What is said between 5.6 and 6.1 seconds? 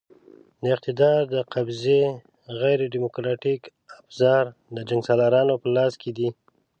په لاس